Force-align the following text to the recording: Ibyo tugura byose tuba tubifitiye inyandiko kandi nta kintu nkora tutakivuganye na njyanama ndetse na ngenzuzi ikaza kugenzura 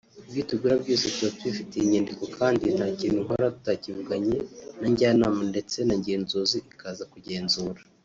Ibyo 0.27 0.41
tugura 0.49 0.75
byose 0.83 1.03
tuba 1.13 1.31
tubifitiye 1.37 1.81
inyandiko 1.83 2.23
kandi 2.37 2.65
nta 2.75 2.87
kintu 2.99 3.19
nkora 3.25 3.45
tutakivuganye 3.55 4.37
na 4.79 4.87
njyanama 4.91 5.41
ndetse 5.51 5.77
na 5.87 5.95
ngenzuzi 5.99 6.57
ikaza 6.73 7.05
kugenzura 7.13 7.79